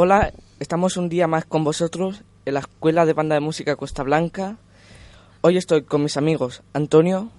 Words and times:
Hola, 0.00 0.32
estamos 0.60 0.96
un 0.96 1.08
día 1.08 1.26
más 1.26 1.44
con 1.44 1.64
vosotros 1.64 2.22
en 2.44 2.54
la 2.54 2.60
Escuela 2.60 3.04
de 3.04 3.14
Banda 3.14 3.34
de 3.34 3.40
Música 3.40 3.74
Costa 3.74 4.04
Blanca. 4.04 4.56
Hoy 5.40 5.56
estoy 5.56 5.82
con 5.82 6.04
mis 6.04 6.16
amigos 6.16 6.62
Antonio, 6.72 7.30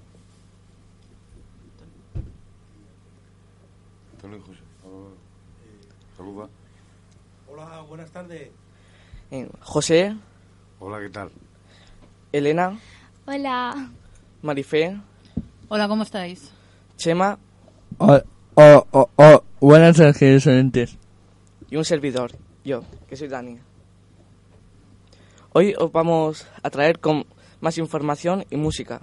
Antonio 4.15 4.41
José. 4.45 4.59
Saluda. 6.17 6.49
Hola, 7.49 7.81
buenas 7.87 8.11
tardes. 8.11 8.49
eh, 9.31 9.49
José, 9.61 10.17
Hola, 10.81 10.99
¿qué 10.99 11.09
tal? 11.09 11.29
Elena, 12.33 12.77
Hola. 13.25 13.89
Marifé, 14.41 14.97
Hola, 15.69 15.87
¿cómo 15.87 16.03
estáis? 16.03 16.51
Chema 16.97 17.37
Oh, 17.99 18.19
oh, 18.55 18.85
oh, 18.91 19.09
oh. 19.15 19.43
Buenas 19.61 19.95
tardes, 19.95 20.45
oyentes. 20.47 20.97
y 21.69 21.75
un 21.77 21.83
servidor, 21.85 22.31
yo, 22.69 22.83
que 23.07 23.17
soy 23.17 23.27
Dani. 23.27 23.57
Hoy 25.53 25.73
os 25.77 25.91
vamos 25.91 26.47
a 26.61 26.69
traer 26.69 26.99
con 26.99 27.25
más 27.61 27.79
información 27.79 28.45
y 28.51 28.57
música. 28.57 29.01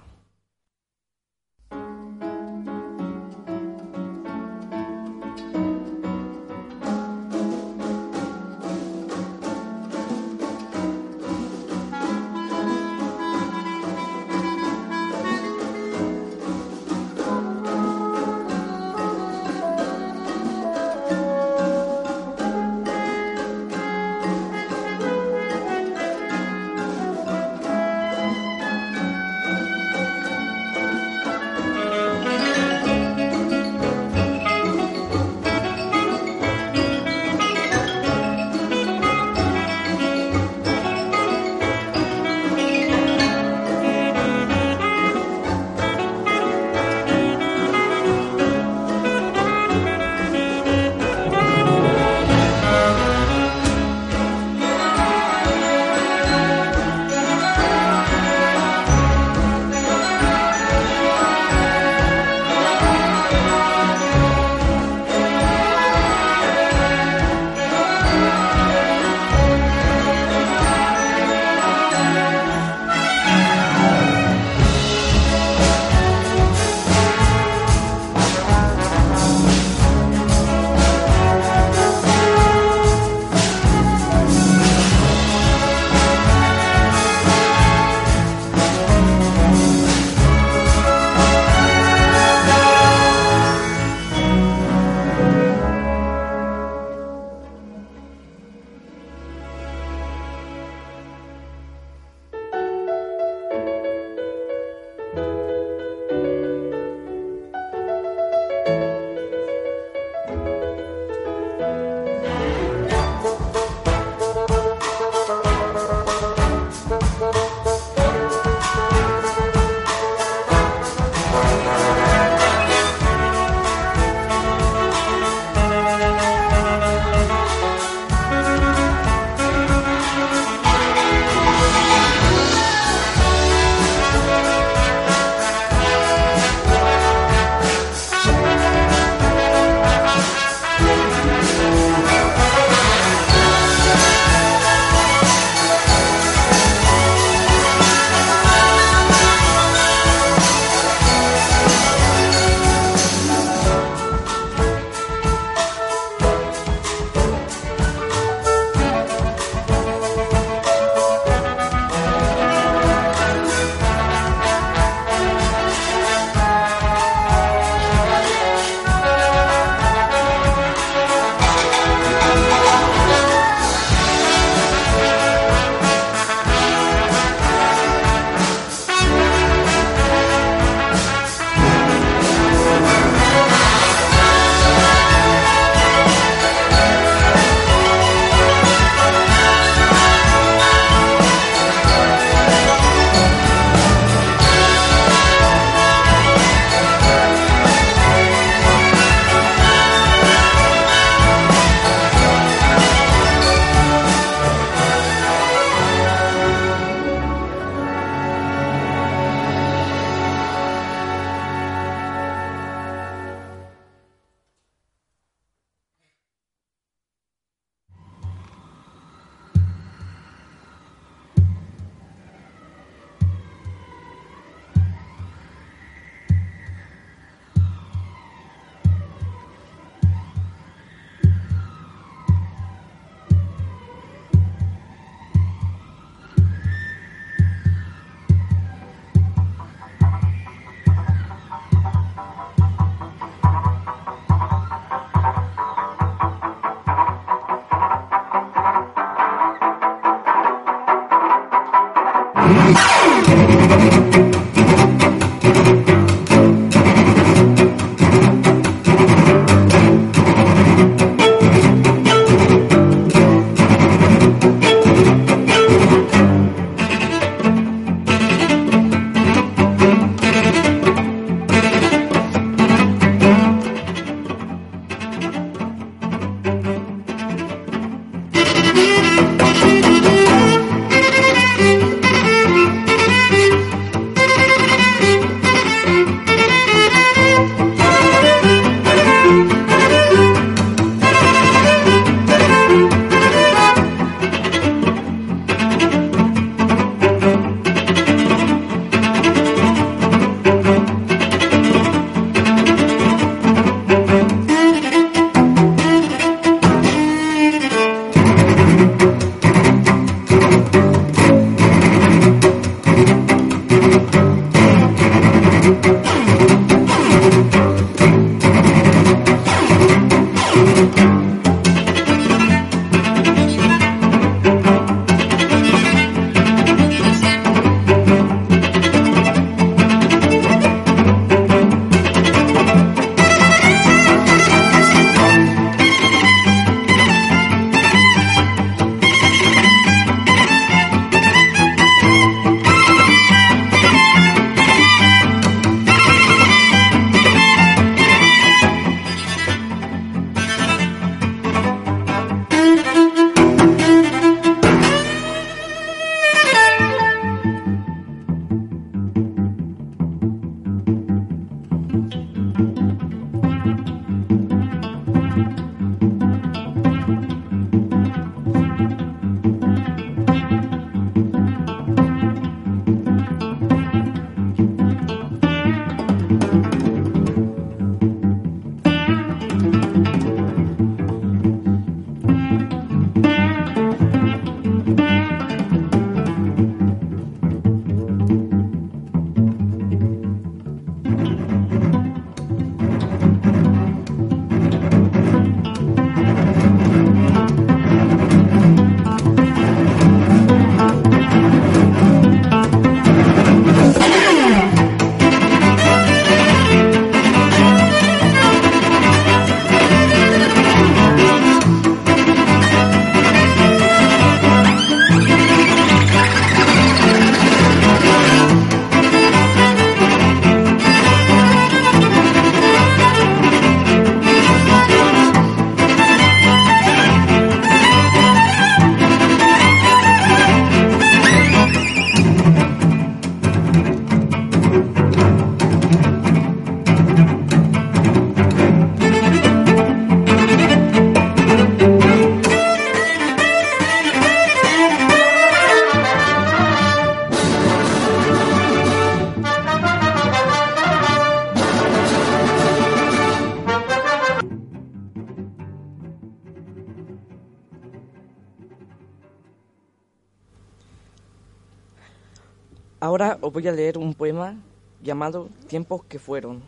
Voy 463.57 463.67
a 463.67 463.71
leer 463.71 463.97
un 463.97 464.13
poema 464.13 464.55
llamado 465.01 465.49
Tiempos 465.65 466.03
que 466.03 466.19
fueron. 466.19 466.61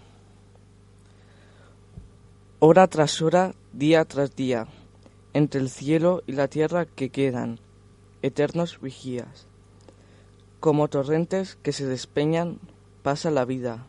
Hora 2.58 2.88
tras 2.88 3.22
hora, 3.22 3.53
día 3.74 4.03
tras 4.05 4.36
día, 4.36 4.65
entre 5.34 5.62
el 5.62 5.69
cielo 5.69 6.24
y 6.25 6.31
la 6.31 6.48
tierra 6.48 6.88
que 6.88 7.12
quedan, 7.12 7.60
eternos 8.24 8.81
vigías. 8.81 9.46
Como 10.60 10.88
torrentes 10.88 11.60
que 11.62 11.74
se 11.74 11.86
despeñan, 11.86 12.58
pasa 13.03 13.29
la 13.29 13.46
vida. 13.46 13.86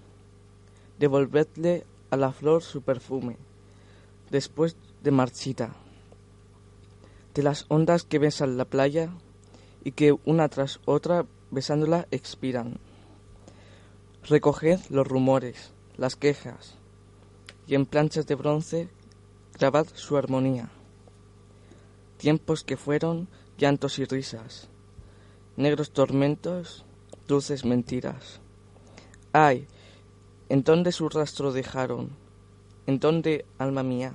Devolvedle 0.98 1.86
a 2.10 2.18
la 2.18 2.32
flor 2.32 2.62
su 2.62 2.82
perfume, 2.82 3.38
después 4.28 4.76
de 5.02 5.10
marchita. 5.10 5.70
De 7.32 7.42
las 7.42 7.64
ondas 7.68 8.04
que 8.04 8.18
besan 8.18 8.58
la 8.58 8.66
playa 8.66 9.08
y 9.84 9.92
que 9.92 10.14
una 10.26 10.50
tras 10.50 10.80
otra 10.84 11.24
besándola 11.50 12.06
expiran. 12.10 12.78
Recoged 14.28 14.80
los 14.90 15.06
rumores, 15.06 15.72
las 15.96 16.14
quejas, 16.14 16.74
y 17.66 17.74
en 17.74 17.86
planchas 17.86 18.26
de 18.26 18.34
bronce 18.34 18.88
grabad 19.54 19.86
su 19.94 20.16
armonía. 20.16 20.70
Tiempos 22.18 22.62
que 22.62 22.76
fueron 22.76 23.28
llantos 23.56 23.98
y 23.98 24.04
risas, 24.04 24.68
negros 25.56 25.90
tormentos, 25.90 26.84
dulces 27.26 27.64
mentiras. 27.64 28.40
Ay, 29.32 29.66
¿en 30.48 30.64
dónde 30.64 30.92
su 30.92 31.08
rastro 31.08 31.52
dejaron? 31.52 32.10
¿En 32.86 33.00
dónde, 33.00 33.46
alma 33.58 33.82
mía? 33.82 34.14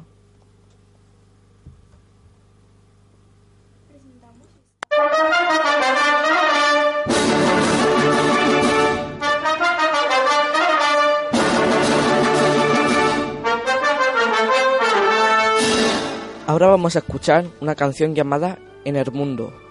Ahora 16.55 16.67
vamos 16.67 16.95
a 16.95 16.99
escuchar 16.99 17.43
una 17.59 17.75
canción 17.75 18.15
llamada 18.15 18.57
En 18.85 18.95
el 18.95 19.11
Mundo. 19.11 19.64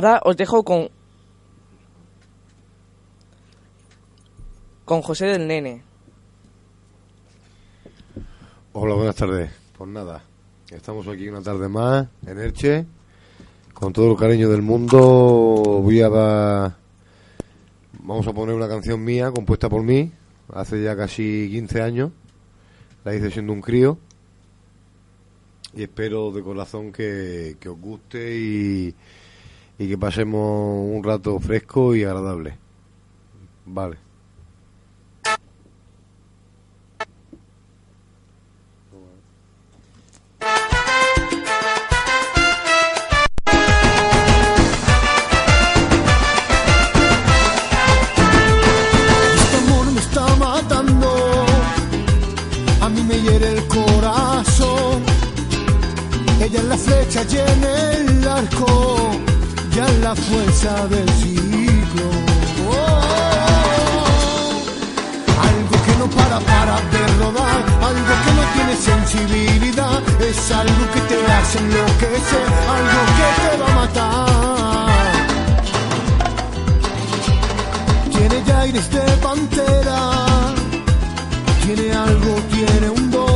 Ahora 0.00 0.22
os 0.24 0.34
dejo 0.34 0.64
con 0.64 0.88
con 4.86 5.02
José 5.02 5.26
del 5.26 5.46
Nene. 5.46 5.82
Hola, 8.72 8.94
buenas 8.94 9.14
tardes. 9.14 9.50
Pues 9.76 9.90
nada, 9.90 10.24
estamos 10.70 11.06
aquí 11.06 11.28
una 11.28 11.42
tarde 11.42 11.68
más 11.68 12.08
en 12.26 12.38
Elche. 12.38 12.86
Con 13.74 13.92
todo 13.92 14.12
el 14.12 14.16
cariño 14.16 14.48
del 14.48 14.62
mundo 14.62 14.98
voy 15.82 16.00
a 16.00 16.08
dar... 16.08 16.76
Vamos 18.02 18.26
a 18.26 18.32
poner 18.32 18.54
una 18.54 18.68
canción 18.68 19.04
mía 19.04 19.30
compuesta 19.30 19.68
por 19.68 19.82
mí 19.82 20.10
hace 20.54 20.82
ya 20.82 20.96
casi 20.96 21.50
15 21.50 21.82
años. 21.82 22.10
La 23.04 23.14
hice 23.14 23.30
siendo 23.30 23.52
un 23.52 23.60
crío. 23.60 23.98
Y 25.74 25.82
espero 25.82 26.30
de 26.30 26.42
corazón 26.42 26.90
que, 26.90 27.58
que 27.60 27.68
os 27.68 27.78
guste 27.78 28.34
y, 28.34 28.94
y 29.80 29.88
que 29.88 29.96
pasemos 29.96 30.78
un 30.94 31.02
rato 31.02 31.40
fresco 31.40 31.94
y 31.94 32.04
agradable. 32.04 32.58
Vale. 33.64 33.96
Corazón. 53.68 55.02
Ella 56.40 56.58
es 56.58 56.64
la 56.64 56.76
flecha 56.76 57.22
y 57.30 57.36
el 57.36 58.28
arco, 58.28 59.10
ya 59.74 59.86
es 59.86 59.98
la 60.00 60.14
fuerza 60.14 60.86
del 60.88 61.08
siglo. 61.20 62.06
Oh, 62.68 63.00
algo 65.48 65.76
que 65.84 65.94
no 65.98 66.06
para, 66.10 66.40
para 66.40 66.76
de 66.92 67.06
rodar, 67.18 67.60
algo 67.90 68.14
que 68.24 68.32
no 68.38 68.44
tiene 68.54 68.74
sensibilidad, 68.76 70.02
es 70.20 70.50
algo 70.52 70.84
que 70.94 71.00
te 71.00 71.32
hace 71.32 71.58
enloquecer, 71.58 72.46
algo 72.76 73.00
que 73.16 73.28
te 73.42 73.50
va 73.60 73.66
a 73.66 73.74
matar. 73.74 75.12
Tiene 78.10 78.36
ya 78.46 78.60
aires 78.60 78.90
de 78.90 79.02
pantera, 79.22 79.98
tiene 81.64 81.92
algo, 81.92 82.32
tiene 82.52 82.90
un 82.90 83.10
don. 83.10 83.29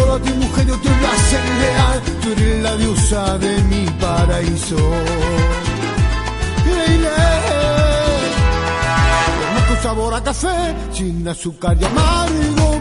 Solo 0.00 0.14
a 0.14 0.20
ti 0.20 0.32
mujer 0.32 0.66
yo 0.66 0.76
te 0.80 0.88
voy 0.88 1.04
a 1.04 1.16
ser 1.30 1.44
leal, 1.60 2.02
tú 2.20 2.32
eres 2.32 2.62
la 2.62 2.76
diosa 2.76 3.38
de 3.38 3.62
mi 3.70 3.84
paraíso. 4.00 4.76
Leile. 6.66 7.10
Con 9.68 9.82
sabor 9.82 10.14
a 10.14 10.22
café, 10.22 10.74
sin 10.92 11.28
azúcar 11.28 11.76
y 11.80 11.84
amargo 11.84 12.80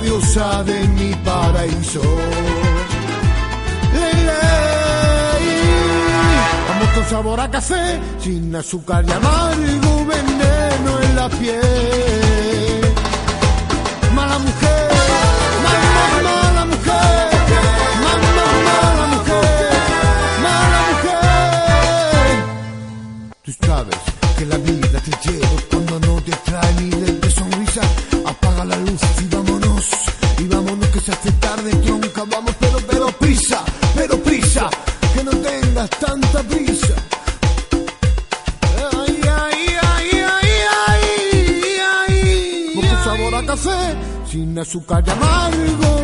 diosa 0.00 0.62
de 0.64 0.88
mi 0.88 1.14
paraíso. 1.24 2.02
Vamos 6.68 6.88
con 6.94 7.04
sabor 7.08 7.40
a 7.40 7.50
café, 7.50 8.00
sin 8.20 8.54
azúcar 8.54 9.04
y 9.06 9.12
amargo 9.12 10.06
veneno 10.06 11.00
en 11.02 11.16
la 11.16 11.28
piel. 11.28 12.80
Mala 14.14 14.38
mujer, 14.38 14.90
mala, 15.64 15.90
mala 16.28 16.64
mujer, 16.66 17.30
mala, 18.04 18.30
mala 18.68 19.06
mujer, 19.14 19.70
mala 20.42 20.80
mujer. 20.90 22.36
Tú 23.44 23.52
sabes 23.66 23.98
que 24.38 24.44
la 24.46 24.56
vida 24.58 25.00
te 25.00 25.12
lleva 25.24 25.48
cuando 25.70 26.00
no 26.06 26.20
te 26.22 26.32
trae 26.44 26.72
ni 26.80 26.90
de 26.90 27.15
sin 44.56 44.58
azúcar 44.58 45.04
amargo 45.10 45.95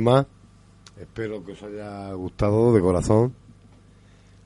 tema, 0.00 0.26
espero 0.98 1.44
que 1.44 1.52
os 1.52 1.62
haya 1.62 2.10
gustado 2.14 2.72
de 2.72 2.80
corazón. 2.80 3.34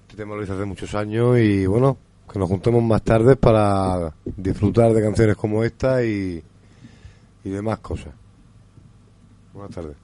Este 0.02 0.16
tema 0.16 0.34
lo 0.34 0.42
hice 0.42 0.52
hace 0.52 0.64
muchos 0.64 0.92
años 0.96 1.38
y 1.38 1.64
bueno, 1.66 1.96
que 2.30 2.40
nos 2.40 2.48
juntemos 2.48 2.82
más 2.82 3.02
tarde 3.02 3.36
para 3.36 4.12
disfrutar 4.24 4.92
de 4.92 5.00
canciones 5.00 5.36
como 5.36 5.62
esta 5.62 6.04
y, 6.04 6.42
y 7.44 7.48
demás 7.48 7.78
cosas. 7.78 8.12
Buenas 9.52 9.72
tardes. 9.72 10.03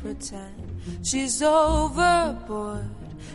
Pretend 0.00 0.80
she's 1.02 1.42
overboard, 1.42 2.88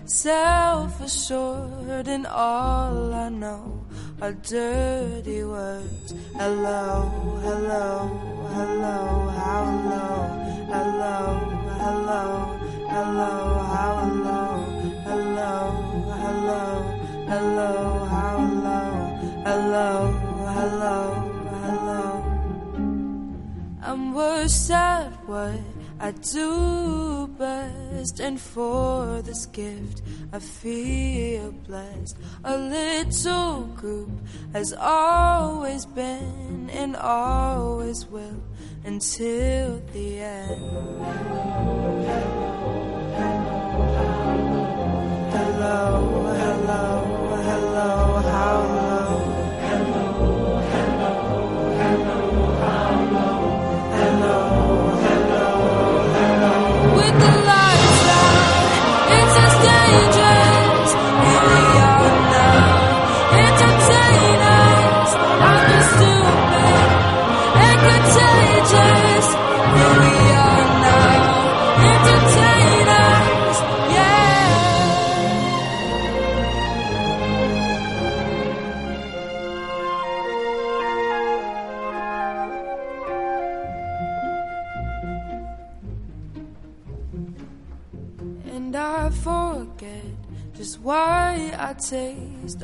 self 0.05 1.01
assured, 1.01 2.07
and 2.07 2.25
all 2.27 3.13
I 3.13 3.29
know 3.29 3.85
are 4.21 4.33
dirty 4.33 5.43
words. 5.43 6.13
Hello, 6.35 7.11
hello, 7.41 8.07
hello, 8.55 8.97
how 9.39 9.63
low, 9.91 10.17
hello, 10.73 11.17
hello, 11.83 12.25
hello, 12.93 13.33
how 13.73 13.95
low, 14.25 14.57
hello, 15.07 15.53
hello, 16.23 16.63
hello, 17.27 17.71
how 18.13 18.37
low, 18.65 18.91
hello, 19.45 19.89
hello, 20.57 20.97
hello. 21.63 22.03
I'm 23.81 24.13
worse 24.13 24.69
at 24.69 25.11
what 25.27 25.59
I 25.99 26.11
do 26.11 27.27
best, 27.39 28.19
and 28.19 28.39
for 28.39 29.23
this 29.23 29.47
gift 29.47 30.03
I 30.31 30.37
feel 30.37 31.51
blessed. 31.51 32.17
A 32.43 32.55
little 32.55 33.63
group 33.75 34.11
has 34.53 34.73
always 34.73 35.85
been 35.87 36.69
and 36.71 36.95
always 36.95 38.05
will 38.05 38.43
until 38.85 39.81
the 39.93 40.19
end. 40.19 40.61
Hello, 45.33 46.31
hello, 46.43 47.03
hello, 47.41 48.21
how 48.21 48.76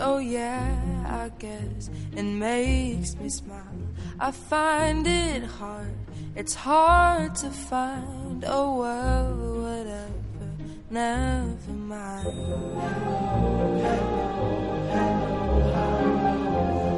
Oh, 0.05 0.17
yeah, 0.17 0.75
I 1.07 1.29
guess 1.39 1.89
it 2.13 2.23
makes 2.23 3.15
me 3.15 3.29
smile. 3.29 3.79
I 4.19 4.31
find 4.31 5.07
it 5.07 5.43
hard, 5.45 5.95
it's 6.35 6.53
hard 6.53 7.35
to 7.35 7.49
find. 7.49 8.43
Oh, 8.45 8.79
well, 8.79 9.33
whatever, 9.63 10.49
never 10.89 11.71
mind. 11.71 12.27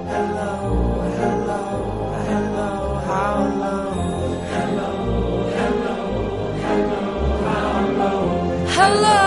Hello, 0.09 0.53
hello, 1.19 1.63
hello, 2.25 2.69
how 3.05 3.35
low? 3.61 4.15
hello, 4.55 4.91
hello, 5.57 5.95
hello 6.65 7.05
how 7.45 7.87
low? 7.99 8.65
Hello, 8.77 9.24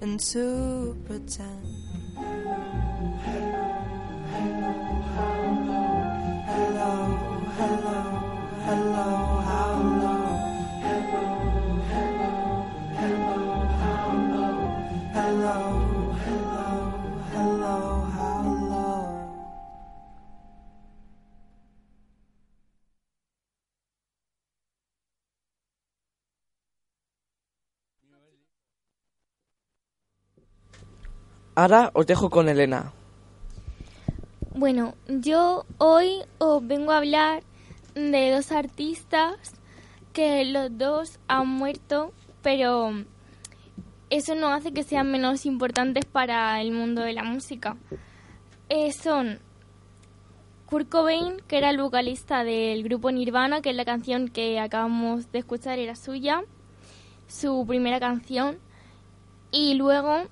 and 0.00 0.20
to 0.20 0.96
pretend. 1.06 2.95
Ahora 31.58 31.90
os 31.94 32.06
dejo 32.06 32.28
con 32.28 32.50
Elena. 32.50 32.92
Bueno, 34.54 34.94
yo 35.08 35.64
hoy 35.78 36.20
os 36.36 36.66
vengo 36.66 36.92
a 36.92 36.98
hablar 36.98 37.42
de 37.94 38.30
dos 38.30 38.52
artistas 38.52 39.54
que 40.12 40.44
los 40.44 40.76
dos 40.76 41.18
han 41.28 41.48
muerto, 41.48 42.12
pero 42.42 42.90
eso 44.10 44.34
no 44.34 44.48
hace 44.48 44.74
que 44.74 44.82
sean 44.82 45.10
menos 45.10 45.46
importantes 45.46 46.04
para 46.04 46.60
el 46.60 46.72
mundo 46.72 47.00
de 47.00 47.14
la 47.14 47.24
música. 47.24 47.78
Eh, 48.68 48.92
son 48.92 49.38
Kurt 50.66 50.90
Cobain, 50.90 51.38
que 51.48 51.56
era 51.56 51.70
el 51.70 51.80
vocalista 51.80 52.44
del 52.44 52.82
grupo 52.82 53.10
Nirvana, 53.10 53.62
que 53.62 53.70
es 53.70 53.76
la 53.76 53.86
canción 53.86 54.28
que 54.28 54.60
acabamos 54.60 55.32
de 55.32 55.38
escuchar, 55.38 55.78
era 55.78 55.96
suya, 55.96 56.42
su 57.28 57.64
primera 57.66 57.98
canción, 57.98 58.58
y 59.50 59.72
luego 59.72 60.26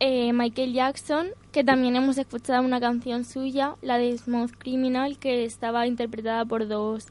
eh, 0.00 0.32
Michael 0.32 0.72
Jackson, 0.72 1.28
que 1.52 1.62
también 1.62 1.94
hemos 1.94 2.16
escuchado 2.16 2.62
una 2.64 2.80
canción 2.80 3.24
suya, 3.24 3.76
la 3.82 3.98
de 3.98 4.16
Smooth 4.16 4.52
Criminal, 4.56 5.18
que 5.18 5.44
estaba 5.44 5.86
interpretada 5.86 6.44
por 6.46 6.66
dos 6.66 7.08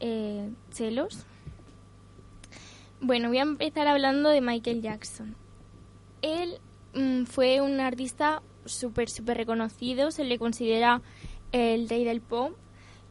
eh, 0.00 0.50
celos. 0.70 1.24
Bueno, 3.00 3.28
voy 3.28 3.38
a 3.38 3.42
empezar 3.42 3.86
hablando 3.86 4.28
de 4.30 4.40
Michael 4.40 4.82
Jackson. 4.82 5.36
Él 6.20 6.58
mm, 6.94 7.24
fue 7.26 7.60
un 7.60 7.78
artista 7.78 8.42
súper, 8.64 9.08
súper 9.08 9.36
reconocido, 9.36 10.10
se 10.10 10.24
le 10.24 10.38
considera 10.38 11.02
el 11.52 11.88
rey 11.88 12.04
del 12.04 12.20
pop 12.20 12.52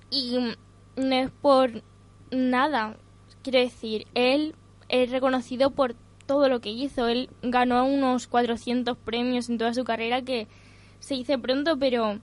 y 0.09 0.37
mm, 0.39 1.07
no 1.07 1.15
es 1.15 1.31
por 1.31 1.83
nada, 2.31 2.97
quiero 3.43 3.59
decir, 3.59 4.07
él 4.13 4.55
es 4.89 5.09
reconocido 5.09 5.71
por 5.71 5.95
todo 6.25 6.49
lo 6.49 6.61
que 6.61 6.69
hizo. 6.69 7.07
Él 7.07 7.29
ganó 7.41 7.85
unos 7.85 8.27
400 8.27 8.97
premios 8.97 9.49
en 9.49 9.57
toda 9.57 9.73
su 9.73 9.83
carrera 9.83 10.21
que 10.21 10.47
se 10.99 11.15
dice 11.15 11.37
pronto, 11.37 11.77
pero 11.77 12.19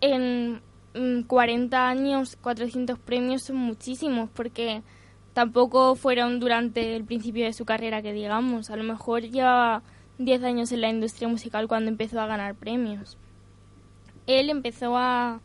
en 0.00 0.60
mm, 0.94 1.22
40 1.22 1.88
años 1.88 2.36
400 2.40 2.98
premios 2.98 3.42
son 3.42 3.56
muchísimos 3.56 4.28
porque 4.30 4.82
tampoco 5.34 5.94
fueron 5.94 6.40
durante 6.40 6.96
el 6.96 7.04
principio 7.04 7.44
de 7.44 7.52
su 7.52 7.64
carrera 7.64 8.02
que 8.02 8.12
digamos. 8.12 8.70
A 8.70 8.76
lo 8.76 8.84
mejor 8.84 9.22
llevaba 9.22 9.82
10 10.18 10.42
años 10.42 10.72
en 10.72 10.80
la 10.80 10.88
industria 10.88 11.28
musical 11.28 11.68
cuando 11.68 11.90
empezó 11.90 12.20
a 12.20 12.26
ganar 12.26 12.54
premios. 12.54 13.16
él 14.26 14.50
empezó 14.50 14.96
a, 14.96 15.40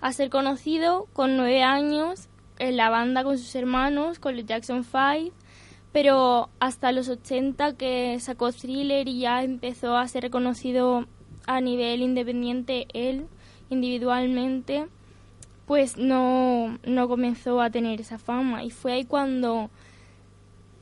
a 0.00 0.12
ser 0.12 0.28
conocido 0.30 1.06
con 1.12 1.36
nueve 1.36 1.62
años 1.62 2.28
en 2.58 2.76
la 2.76 2.90
banda 2.90 3.24
con 3.24 3.38
sus 3.38 3.54
hermanos, 3.54 4.18
con 4.18 4.36
los 4.36 4.46
Jackson 4.46 4.84
Five, 4.84 5.32
pero 5.94 6.48
hasta 6.58 6.90
los 6.90 7.08
80 7.08 7.74
que 7.74 8.18
sacó 8.18 8.50
Thriller 8.50 9.06
y 9.06 9.20
ya 9.20 9.44
empezó 9.44 9.96
a 9.96 10.08
ser 10.08 10.24
reconocido 10.24 11.06
a 11.46 11.60
nivel 11.60 12.02
independiente 12.02 12.88
él, 12.92 13.28
individualmente, 13.70 14.88
pues 15.66 15.96
no, 15.96 16.80
no 16.84 17.06
comenzó 17.06 17.60
a 17.60 17.70
tener 17.70 18.00
esa 18.00 18.18
fama. 18.18 18.64
Y 18.64 18.70
fue 18.70 18.94
ahí 18.94 19.04
cuando 19.04 19.70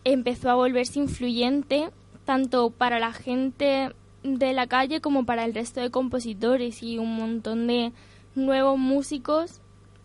empezó 0.05 0.49
a 0.49 0.55
volverse 0.55 0.99
influyente 0.99 1.91
tanto 2.25 2.71
para 2.71 2.99
la 2.99 3.13
gente 3.13 3.91
de 4.23 4.53
la 4.55 4.67
calle 4.67 5.03
como 5.03 5.27
para 5.27 5.45
el 5.45 5.53
resto 5.53 5.83
de 5.83 5.91
compositores 5.91 6.83
y 6.83 6.97
un 6.97 7.17
montón 7.17 7.67
de 7.67 7.93
nuevos 8.35 8.79
músicos 8.79 9.61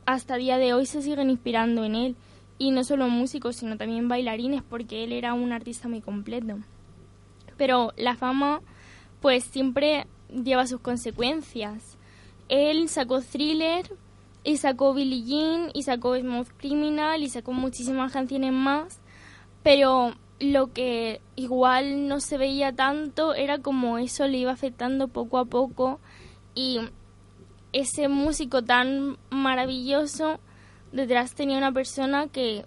hasta 0.05 0.35
día 0.35 0.57
de 0.57 0.73
hoy 0.73 0.85
se 0.85 1.01
siguen 1.01 1.29
inspirando 1.29 1.85
en 1.85 1.95
él. 1.95 2.15
Y 2.59 2.71
no 2.71 2.83
solo 2.83 3.07
músicos, 3.07 3.57
sino 3.57 3.77
también 3.77 4.07
bailarines, 4.07 4.63
porque 4.63 5.03
él 5.03 5.11
era 5.11 5.33
un 5.33 5.51
artista 5.51 5.87
muy 5.87 6.01
completo. 6.01 6.57
Pero 7.57 7.93
la 7.97 8.15
fama, 8.15 8.61
pues 9.21 9.43
siempre 9.43 10.07
lleva 10.29 10.67
sus 10.67 10.81
consecuencias. 10.81 11.97
Él 12.49 12.89
sacó 12.89 13.21
Thriller, 13.21 13.91
y 14.43 14.57
sacó 14.57 14.93
Billie 14.93 15.23
Jean, 15.23 15.69
y 15.73 15.83
sacó 15.83 16.17
Smooth 16.17 16.49
Criminal, 16.57 17.21
y 17.21 17.29
sacó 17.29 17.51
muchísimas 17.51 18.13
canciones 18.13 18.53
más. 18.53 19.01
Pero 19.61 20.13
lo 20.39 20.71
que 20.71 21.21
igual 21.35 22.07
no 22.07 22.19
se 22.19 22.37
veía 22.37 22.71
tanto 22.71 23.33
era 23.33 23.59
como 23.59 23.97
eso 23.97 24.27
le 24.27 24.37
iba 24.37 24.51
afectando 24.51 25.07
poco 25.07 25.39
a 25.39 25.45
poco 25.45 25.99
y 26.53 26.79
ese 27.73 28.07
músico 28.07 28.63
tan 28.63 29.17
maravilloso 29.29 30.39
detrás 30.91 31.35
tenía 31.35 31.57
una 31.57 31.71
persona 31.71 32.27
que 32.27 32.65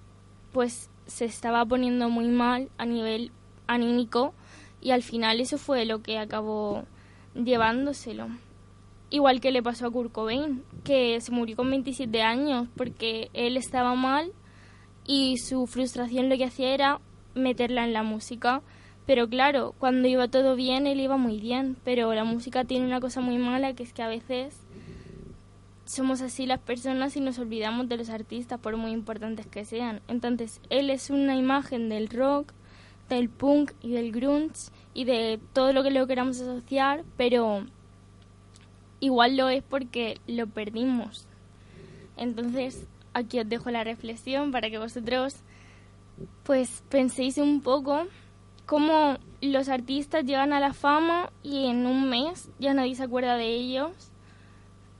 pues 0.52 0.90
se 1.06 1.24
estaba 1.24 1.64
poniendo 1.64 2.08
muy 2.08 2.28
mal 2.28 2.68
a 2.78 2.86
nivel 2.86 3.32
anímico 3.66 4.34
y 4.80 4.90
al 4.92 5.02
final 5.02 5.40
eso 5.40 5.58
fue 5.58 5.84
lo 5.84 6.02
que 6.02 6.18
acabó 6.18 6.84
llevándoselo. 7.34 8.28
Igual 9.10 9.40
que 9.40 9.50
le 9.50 9.62
pasó 9.62 9.86
a 9.86 9.90
Kurt 9.90 10.12
Cobain, 10.12 10.62
que 10.84 11.20
se 11.20 11.32
murió 11.32 11.56
con 11.56 11.70
27 11.70 12.22
años 12.22 12.68
porque 12.76 13.30
él 13.32 13.56
estaba 13.56 13.94
mal 13.94 14.32
y 15.04 15.38
su 15.38 15.66
frustración 15.66 16.28
lo 16.28 16.36
que 16.36 16.44
hacía 16.44 16.72
era 16.72 17.00
meterla 17.34 17.84
en 17.84 17.92
la 17.92 18.02
música. 18.02 18.62
Pero 19.06 19.28
claro, 19.28 19.74
cuando 19.78 20.06
iba 20.06 20.28
todo 20.28 20.54
bien, 20.54 20.86
él 20.86 21.00
iba 21.00 21.16
muy 21.16 21.40
bien. 21.40 21.76
Pero 21.84 22.14
la 22.14 22.22
música 22.22 22.64
tiene 22.64 22.86
una 22.86 23.00
cosa 23.00 23.20
muy 23.20 23.38
mala, 23.38 23.74
que 23.74 23.82
es 23.82 23.92
que 23.92 24.02
a 24.02 24.08
veces 24.08 24.59
somos 25.90 26.22
así 26.22 26.46
las 26.46 26.60
personas 26.60 27.16
y 27.16 27.20
nos 27.20 27.40
olvidamos 27.40 27.88
de 27.88 27.96
los 27.96 28.10
artistas, 28.10 28.60
por 28.60 28.76
muy 28.76 28.92
importantes 28.92 29.46
que 29.46 29.64
sean. 29.64 30.00
Entonces, 30.06 30.60
él 30.70 30.88
es 30.88 31.10
una 31.10 31.34
imagen 31.34 31.88
del 31.88 32.08
rock, 32.08 32.52
del 33.08 33.28
punk 33.28 33.72
y 33.82 33.90
del 33.90 34.12
grunge 34.12 34.70
y 34.94 35.04
de 35.04 35.40
todo 35.52 35.72
lo 35.72 35.82
que 35.82 35.90
lo 35.90 36.06
queramos 36.06 36.40
asociar, 36.40 37.02
pero 37.16 37.66
igual 39.00 39.36
lo 39.36 39.48
es 39.48 39.64
porque 39.64 40.20
lo 40.28 40.46
perdimos. 40.46 41.26
Entonces, 42.16 42.86
aquí 43.12 43.40
os 43.40 43.48
dejo 43.48 43.70
la 43.70 43.82
reflexión 43.82 44.52
para 44.52 44.70
que 44.70 44.78
vosotros 44.78 45.38
pues 46.44 46.84
penséis 46.88 47.36
un 47.38 47.62
poco 47.62 48.06
cómo 48.64 49.16
los 49.40 49.68
artistas 49.68 50.24
llegan 50.24 50.52
a 50.52 50.60
la 50.60 50.72
fama 50.72 51.32
y 51.42 51.66
en 51.66 51.84
un 51.84 52.08
mes 52.08 52.48
ya 52.60 52.74
nadie 52.74 52.94
se 52.94 53.02
acuerda 53.02 53.36
de 53.36 53.48
ellos. 53.56 54.12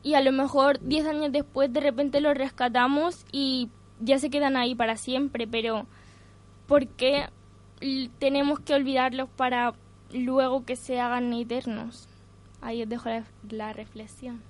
Y 0.02 0.14
a 0.14 0.20
lo 0.20 0.32
mejor 0.32 0.80
10 0.80 1.06
años 1.06 1.32
después 1.32 1.72
de 1.72 1.80
repente 1.80 2.20
los 2.20 2.34
rescatamos 2.34 3.26
y 3.32 3.68
ya 4.00 4.18
se 4.18 4.30
quedan 4.30 4.56
ahí 4.56 4.74
para 4.74 4.96
siempre, 4.96 5.46
pero 5.46 5.86
¿por 6.66 6.86
qué 6.88 7.28
tenemos 8.18 8.60
que 8.60 8.74
olvidarlos 8.74 9.28
para 9.28 9.74
luego 10.12 10.64
que 10.64 10.76
se 10.76 11.00
hagan 11.00 11.32
eternos? 11.32 12.08
Ahí 12.62 12.82
os 12.82 12.88
dejo 12.88 13.08
la, 13.08 13.24
la 13.50 13.72
reflexión. 13.72 14.42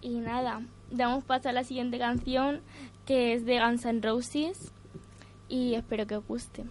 Y 0.00 0.20
nada, 0.20 0.62
damos 0.90 1.24
paso 1.24 1.48
a 1.48 1.52
la 1.52 1.64
siguiente 1.64 1.98
canción 1.98 2.60
que 3.06 3.34
es 3.34 3.44
de 3.44 3.60
Guns 3.60 3.84
N' 3.84 4.00
Roses 4.00 4.72
y 5.48 5.74
espero 5.74 6.06
que 6.06 6.16
os 6.16 6.26
guste. 6.26 6.64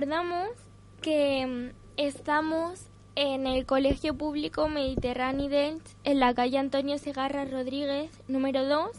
Recordamos 0.00 0.48
que 1.02 1.46
mm, 1.46 1.76
estamos 1.98 2.86
en 3.16 3.46
el 3.46 3.66
Colegio 3.66 4.14
Público 4.14 4.66
Mediterráneo 4.66 5.50
Dent, 5.50 5.86
en 6.04 6.20
la 6.20 6.32
calle 6.32 6.56
Antonio 6.56 6.96
Segarra 6.96 7.44
Rodríguez, 7.44 8.10
número 8.26 8.64
2, 8.64 8.92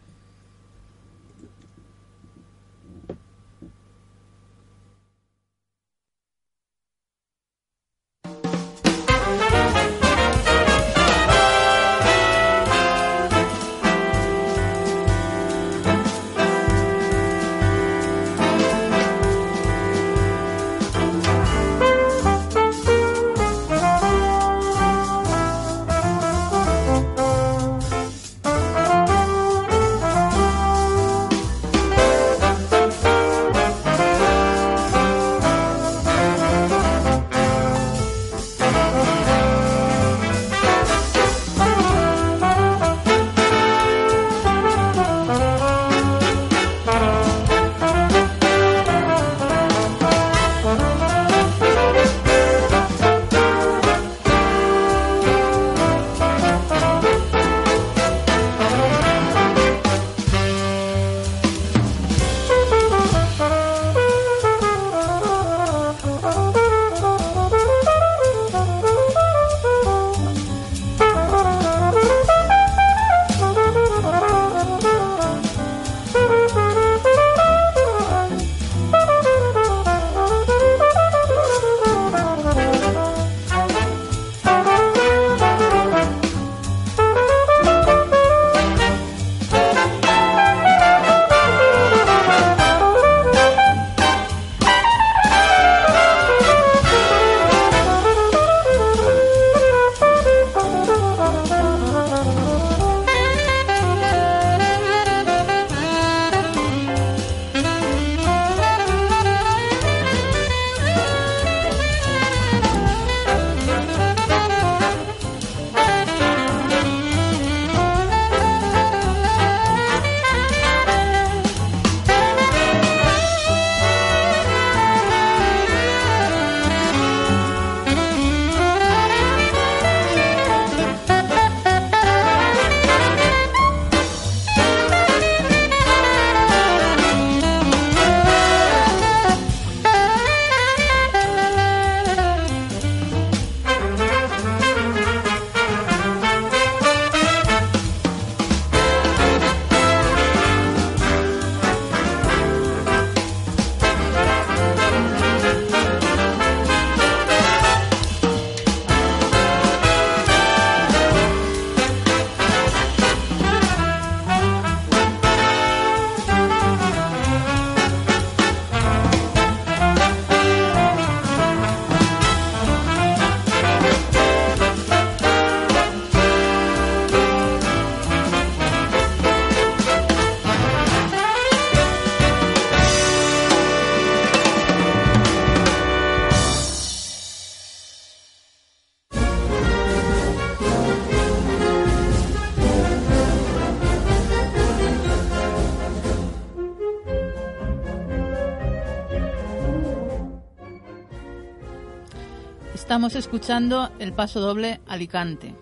Estamos 202.96 203.14
escuchando 203.14 203.92
el 203.98 204.14
paso 204.14 204.40
doble 204.40 204.80
Alicante. 204.86 205.54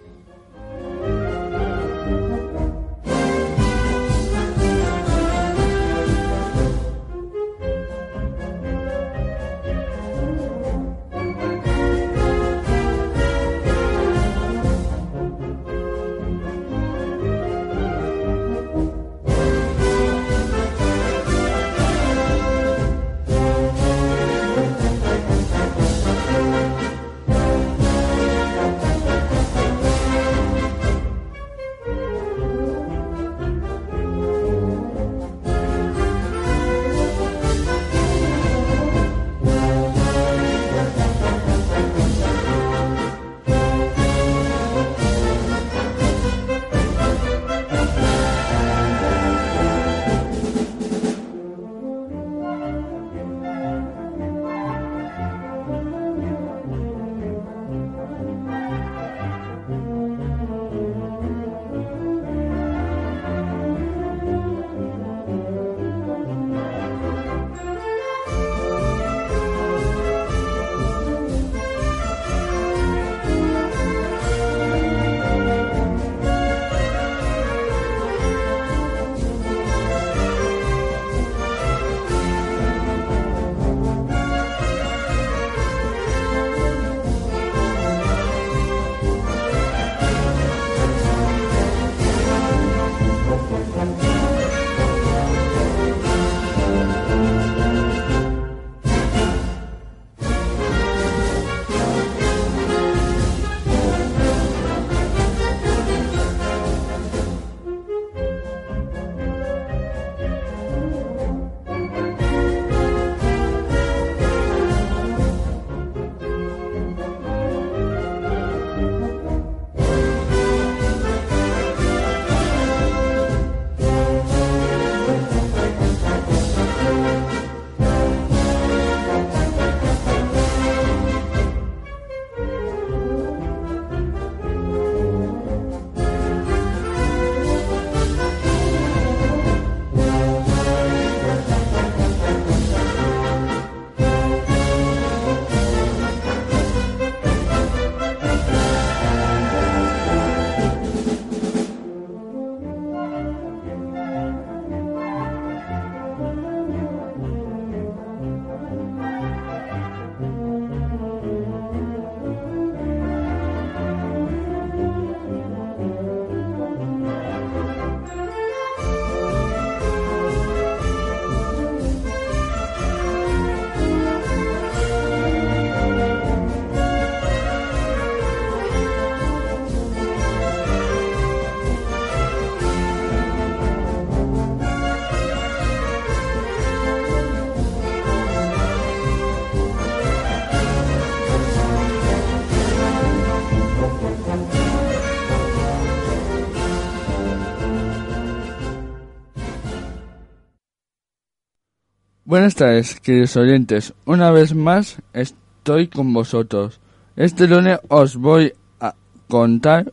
Buenas 202.45 202.57
tardes, 202.57 203.01
queridos 203.01 203.39
oyentes. 203.39 203.95
Una 204.05 204.31
vez 204.31 204.55
más 204.55 204.99
estoy 205.15 205.89
con 205.89 206.13
vosotros. 206.13 206.79
Este 207.17 207.49
lunes 207.49 207.79
os 207.89 208.17
voy 208.17 208.53
a 208.81 208.95
contar 209.31 209.91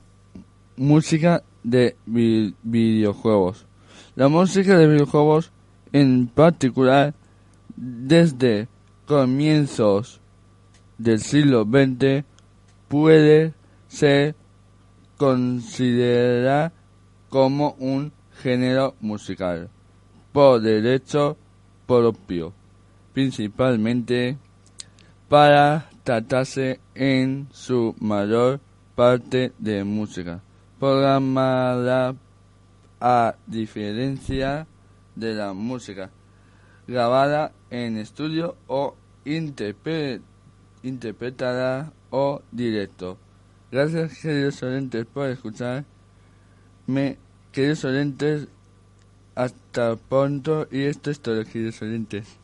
música 0.76 1.44
de 1.64 1.96
vi- 2.06 2.54
videojuegos. 2.62 3.66
La 4.18 4.28
música 4.28 4.78
de 4.78 4.86
videojuegos 4.86 5.54
en 5.94 6.28
particular 6.28 7.14
desde 7.78 8.68
comienzos 9.06 10.20
del 10.98 11.22
siglo 11.22 11.64
XX 11.64 12.26
puede 12.90 13.54
ser 13.88 14.36
considerada 15.16 16.74
como 17.30 17.78
un 17.80 18.12
género 18.44 18.96
musical 19.00 19.70
por 20.34 20.60
derecho 20.60 21.38
propio, 22.00 22.54
principalmente 23.14 24.38
para 25.28 25.90
tratarse 26.04 26.80
en 26.96 27.48
su 27.52 27.96
mayor 28.00 28.62
parte 28.96 29.52
de 29.60 29.84
música 29.84 30.42
programada 30.80 32.16
a 33.02 33.36
diferencia 33.46 34.68
de 35.16 35.34
la 35.34 35.54
música 35.54 36.10
grabada 36.88 37.52
en 37.70 37.98
estudio 37.98 38.56
o 38.68 38.96
interpre- 39.26 40.22
interpretada 40.84 41.92
o 42.10 42.42
directo. 42.52 43.18
Gracias 43.72 44.18
queridos 44.20 44.64
oyentes 44.64 45.06
por 45.06 45.28
escucharme, 45.28 45.86
queridos 47.52 47.84
oyentes, 47.86 48.48
hasta 49.36 49.96
pronto 49.96 50.68
y 50.72 50.84
esto 50.84 51.12
es 51.12 51.20
todo 51.20 51.44
queridos 51.46 51.82
oyentes. 51.82 52.41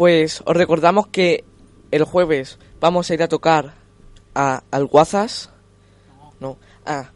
Pues 0.00 0.42
os 0.46 0.56
recordamos 0.56 1.08
que 1.08 1.44
el 1.90 2.04
jueves 2.04 2.58
vamos 2.80 3.10
a 3.10 3.12
ir 3.12 3.22
a 3.22 3.28
tocar 3.28 3.74
a 4.34 4.62
Alguazas, 4.70 5.50
no, 6.40 6.56
a, 6.86 7.10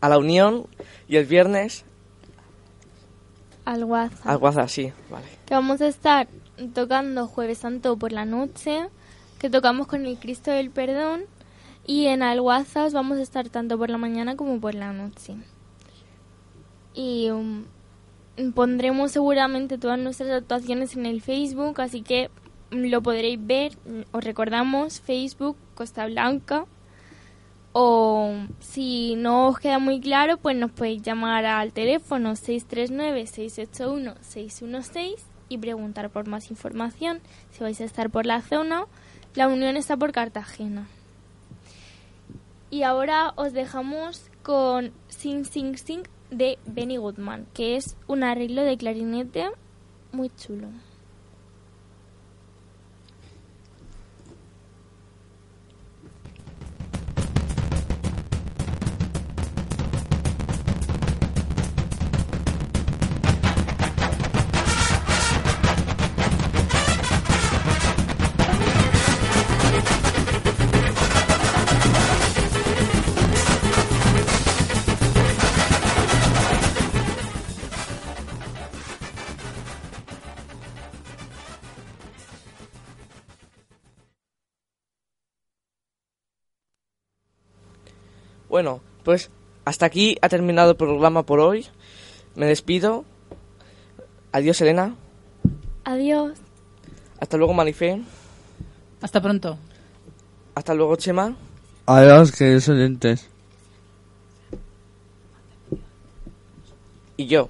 a 0.00 0.08
la 0.08 0.18
Unión 0.18 0.66
y 1.06 1.14
el 1.14 1.26
viernes 1.26 1.84
Al 3.64 3.84
WhatsApp. 3.84 4.26
Alguazas, 4.26 4.72
sí, 4.72 4.92
vale. 5.08 5.26
que 5.46 5.54
vamos 5.54 5.80
a 5.80 5.86
estar 5.86 6.26
tocando 6.74 7.28
Jueves 7.28 7.58
Santo 7.58 7.96
por 7.96 8.10
la 8.10 8.24
noche, 8.24 8.88
que 9.38 9.48
tocamos 9.48 9.86
con 9.86 10.04
el 10.04 10.18
Cristo 10.18 10.50
del 10.50 10.72
Perdón, 10.72 11.26
y 11.86 12.06
en 12.06 12.24
Alguazas 12.24 12.92
vamos 12.94 13.18
a 13.18 13.22
estar 13.22 13.48
tanto 13.48 13.78
por 13.78 13.90
la 13.90 13.98
mañana 13.98 14.34
como 14.34 14.60
por 14.60 14.74
la 14.74 14.92
noche. 14.92 15.36
Y 16.94 17.30
um, 17.30 17.66
pondremos 18.54 19.12
seguramente 19.12 19.78
todas 19.78 19.98
nuestras 19.98 20.30
actuaciones 20.30 20.94
en 20.96 21.06
el 21.06 21.22
Facebook, 21.22 21.80
así 21.80 22.02
que 22.02 22.30
lo 22.70 23.02
podréis 23.02 23.44
ver. 23.44 23.72
Os 24.12 24.22
recordamos 24.24 25.00
Facebook 25.00 25.56
Costa 25.74 26.06
Blanca. 26.06 26.66
O 27.76 28.32
si 28.60 29.16
no 29.16 29.48
os 29.48 29.58
queda 29.58 29.80
muy 29.80 30.00
claro, 30.00 30.36
pues 30.36 30.56
nos 30.56 30.70
podéis 30.70 31.02
llamar 31.02 31.44
al 31.44 31.72
teléfono 31.72 32.34
639-681-616 32.34 35.16
y 35.48 35.58
preguntar 35.58 36.08
por 36.10 36.28
más 36.28 36.50
información. 36.50 37.20
Si 37.50 37.64
vais 37.64 37.80
a 37.80 37.84
estar 37.84 38.10
por 38.10 38.26
la 38.26 38.42
zona, 38.42 38.84
la 39.34 39.48
unión 39.48 39.76
está 39.76 39.96
por 39.96 40.12
Cartagena. 40.12 40.86
Y 42.70 42.84
ahora 42.84 43.32
os 43.34 43.52
dejamos 43.52 44.30
con 44.44 44.92
Sing 45.08 45.44
Sing 45.44 45.76
Sing 45.76 46.04
de 46.36 46.58
Benny 46.66 46.96
Goodman, 46.96 47.46
que 47.54 47.76
es 47.76 47.96
un 48.06 48.22
arreglo 48.22 48.62
de 48.62 48.76
clarinete 48.76 49.50
muy 50.12 50.30
chulo. 50.36 50.68
Bueno, 88.54 88.82
pues 89.02 89.30
hasta 89.64 89.84
aquí 89.84 90.16
ha 90.22 90.28
terminado 90.28 90.70
el 90.70 90.76
programa 90.76 91.24
por 91.24 91.40
hoy. 91.40 91.66
Me 92.36 92.46
despido. 92.46 93.04
Adiós, 94.30 94.60
Elena. 94.60 94.94
Adiós. 95.82 96.38
Hasta 97.18 97.36
luego, 97.36 97.52
Marifé. 97.52 98.00
Hasta 99.02 99.20
pronto. 99.20 99.58
Hasta 100.54 100.72
luego, 100.72 100.94
Chema. 100.94 101.34
Adiós, 101.86 102.30
queridos 102.30 102.68
oyentes. 102.68 103.28
Y 107.16 107.26
yo. 107.26 107.48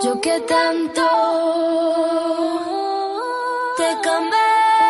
Yo 0.00 0.20
que 0.20 0.40
tanto 0.42 1.02
te 3.76 4.00
cambié. 4.00 4.87